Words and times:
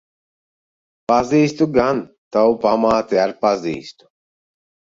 Pazīstu 1.11 1.67
gan. 1.75 2.01
Tavu 2.37 2.57
pamāti 2.65 3.23
ar 3.27 3.37
pazīstu. 3.47 4.09